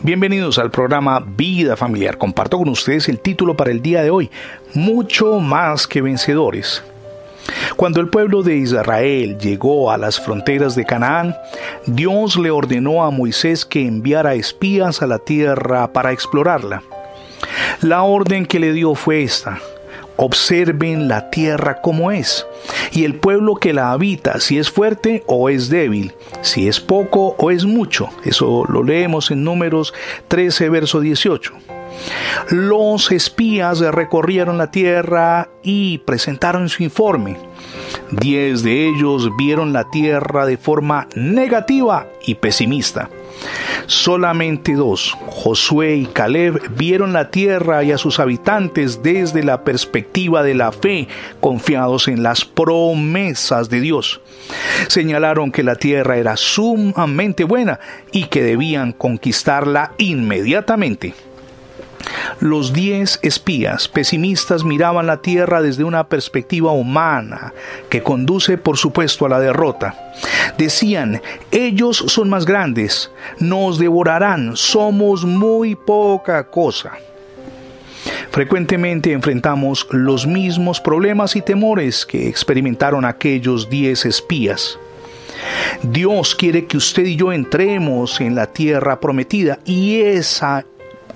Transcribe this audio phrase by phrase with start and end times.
[0.00, 2.18] Bienvenidos al programa Vida Familiar.
[2.18, 4.30] Comparto con ustedes el título para el día de hoy,
[4.74, 6.82] Mucho más que vencedores.
[7.76, 11.36] Cuando el pueblo de Israel llegó a las fronteras de Canaán,
[11.86, 16.82] Dios le ordenó a Moisés que enviara espías a la tierra para explorarla.
[17.80, 19.60] La orden que le dio fue esta.
[20.16, 22.46] Observen la tierra como es,
[22.92, 27.34] y el pueblo que la habita, si es fuerte o es débil, si es poco
[27.38, 28.08] o es mucho.
[28.24, 29.94] Eso lo leemos en números
[30.28, 31.52] 13, verso 18.
[32.50, 37.36] Los espías recorrieron la tierra y presentaron su informe.
[38.10, 43.10] Diez de ellos vieron la tierra de forma negativa y pesimista.
[43.86, 50.42] Solamente dos, Josué y Caleb, vieron la tierra y a sus habitantes desde la perspectiva
[50.42, 51.08] de la fe,
[51.40, 54.20] confiados en las promesas de Dios.
[54.88, 57.80] Señalaron que la tierra era sumamente buena
[58.12, 61.14] y que debían conquistarla inmediatamente.
[62.40, 67.52] Los diez espías pesimistas miraban la tierra desde una perspectiva humana
[67.88, 70.12] que conduce por supuesto a la derrota.
[70.58, 76.92] Decían, ellos son más grandes, nos devorarán, somos muy poca cosa.
[78.30, 84.78] Frecuentemente enfrentamos los mismos problemas y temores que experimentaron aquellos diez espías.
[85.82, 90.64] Dios quiere que usted y yo entremos en la tierra prometida y esa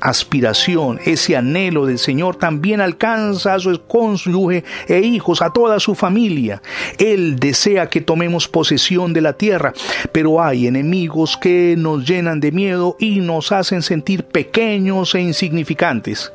[0.00, 5.94] aspiración, ese anhelo del Señor también alcanza a su cónyuge e hijos, a toda su
[5.94, 6.62] familia.
[6.98, 9.72] Él desea que tomemos posesión de la tierra,
[10.12, 16.32] pero hay enemigos que nos llenan de miedo y nos hacen sentir pequeños e insignificantes.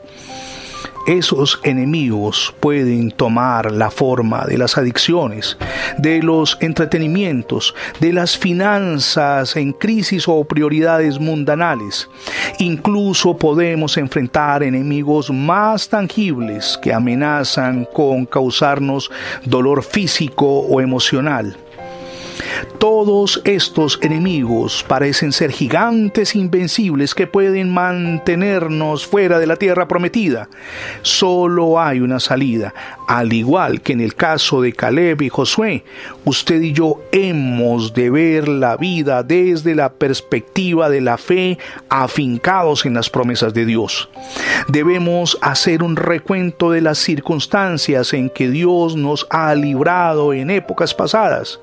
[1.08, 5.58] Esos enemigos pueden tomar la forma de las adicciones,
[5.98, 12.08] de los entretenimientos, de las finanzas en crisis o prioridades mundanales.
[12.60, 19.10] Incluso podemos enfrentar enemigos más tangibles que amenazan con causarnos
[19.44, 21.58] dolor físico o emocional.
[22.78, 30.50] Todos estos enemigos parecen ser gigantes invencibles que pueden mantenernos fuera de la tierra prometida.
[31.02, 32.74] Solo hay una salida.
[33.08, 35.84] Al igual que en el caso de Caleb y Josué,
[36.26, 41.58] usted y yo hemos de ver la vida desde la perspectiva de la fe,
[41.90, 44.10] afincados en las promesas de Dios.
[44.68, 50.94] Debemos hacer un recuento de las circunstancias en que Dios nos ha librado en épocas
[50.94, 51.60] pasadas.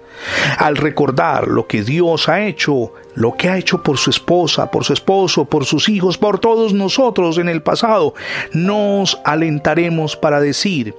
[0.59, 4.83] Al recordar lo que Dios ha hecho, lo que ha hecho por su esposa, por
[4.83, 8.15] su esposo, por sus hijos, por todos nosotros en el pasado,
[8.53, 10.97] nos alentaremos para decir,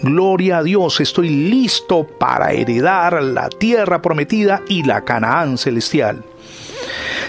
[0.00, 6.24] Gloria a Dios, estoy listo para heredar la tierra prometida y la Canaán celestial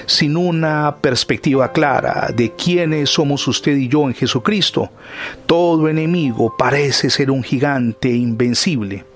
[0.06, 4.90] sin una perspectiva clara de quiénes somos usted y yo en Jesucristo,
[5.46, 9.13] todo enemigo parece ser un gigante invencible.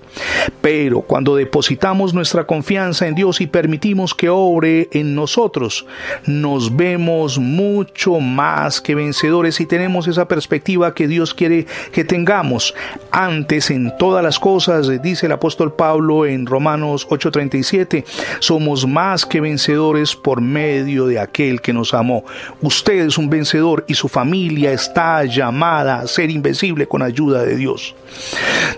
[0.60, 5.86] Pero cuando depositamos nuestra confianza en Dios y permitimos que obre en nosotros,
[6.26, 12.74] nos vemos mucho más que vencedores y tenemos esa perspectiva que Dios quiere que tengamos.
[13.10, 18.04] Antes en todas las cosas, dice el apóstol Pablo en Romanos 8:37,
[18.40, 22.24] somos más que vencedores por medio de aquel que nos amó.
[22.60, 27.56] Usted es un vencedor y su familia está llamada a ser invencible con ayuda de
[27.56, 27.94] Dios.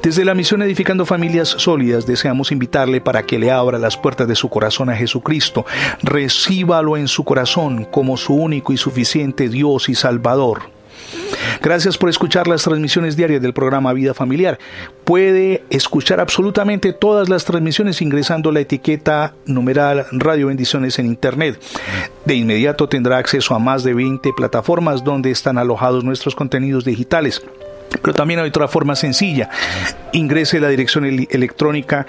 [0.03, 4.35] Desde la misión Edificando Familias Sólidas deseamos invitarle para que le abra las puertas de
[4.35, 5.65] su corazón a Jesucristo.
[6.03, 10.63] Recíbalo en su corazón como su único y suficiente Dios y Salvador.
[11.63, 14.59] Gracias por escuchar las transmisiones diarias del programa Vida Familiar.
[15.05, 21.61] Puede escuchar absolutamente todas las transmisiones ingresando la etiqueta numeral Radio Bendiciones en Internet.
[22.25, 27.43] De inmediato tendrá acceso a más de 20 plataformas donde están alojados nuestros contenidos digitales.
[28.03, 29.51] Pero también hay otra forma sencilla.
[30.13, 32.07] Ingrese la dirección electrónica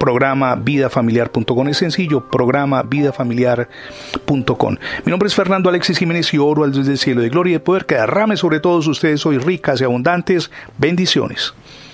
[0.00, 1.68] programa vidafamiliar.com.
[1.68, 4.76] Es sencillo, programa vidafamiliar.com.
[5.04, 7.54] Mi nombre es Fernando Alexis Jiménez y oro al Dios del cielo de gloria y
[7.54, 11.52] de poder que derrame sobre todos ustedes hoy ricas y abundantes bendiciones.